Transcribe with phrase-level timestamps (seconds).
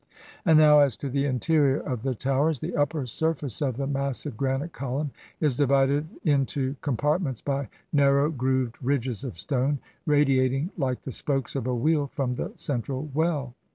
[0.45, 4.35] And now as to the interior of the Towers, the upper surface of the massive
[4.35, 9.77] granite column is divided into compartments by narrow grooved ridges of stone,
[10.07, 13.53] radi ating like the spokes of a wheel from the central well.